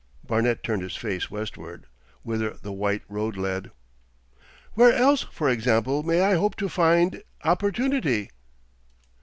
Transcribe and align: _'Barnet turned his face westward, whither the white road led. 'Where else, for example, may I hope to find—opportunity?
_'Barnet 0.27 0.63
turned 0.63 0.81
his 0.81 0.95
face 0.95 1.29
westward, 1.29 1.85
whither 2.23 2.57
the 2.59 2.71
white 2.73 3.03
road 3.07 3.37
led. 3.37 3.69
'Where 4.73 4.91
else, 4.91 5.21
for 5.31 5.47
example, 5.47 6.01
may 6.01 6.21
I 6.21 6.33
hope 6.33 6.55
to 6.55 6.67
find—opportunity? 6.69 8.31